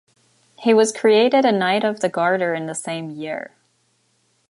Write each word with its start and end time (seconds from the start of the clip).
He 0.57 0.73
was 0.73 0.91
created 0.91 1.45
a 1.45 1.51
Knight 1.51 1.83
of 1.83 1.99
the 1.99 2.09
Garter 2.09 2.55
in 2.55 2.65
the 2.65 2.73
same 2.73 3.11
year. 3.11 3.53